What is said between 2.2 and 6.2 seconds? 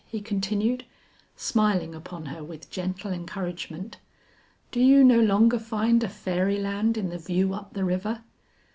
her with gentle encouragement. "Do you no longer find a